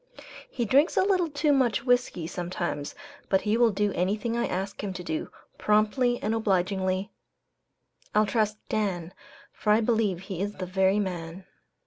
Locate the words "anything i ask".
3.93-4.83